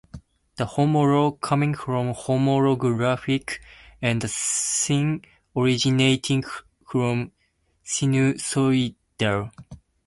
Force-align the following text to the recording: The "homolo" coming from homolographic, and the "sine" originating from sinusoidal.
The 0.55 0.65
"homolo" 0.65 1.39
coming 1.41 1.75
from 1.75 2.15
homolographic, 2.15 3.59
and 4.01 4.19
the 4.23 4.27
"sine" 4.29 5.21
originating 5.55 6.43
from 6.87 7.31
sinusoidal. 7.85 9.51